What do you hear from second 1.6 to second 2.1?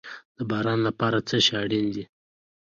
اړین دي؟